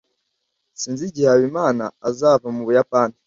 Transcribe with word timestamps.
sinzi 0.79 1.03
igihe 1.09 1.27
habimana 1.31 1.85
azava 2.09 2.47
mu 2.55 2.61
buyapani 2.67 3.15